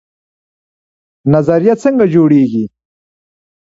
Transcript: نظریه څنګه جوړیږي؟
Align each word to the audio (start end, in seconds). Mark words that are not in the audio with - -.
نظریه 1.33 1.73
څنګه 1.83 2.05
جوړیږي؟ 2.13 2.63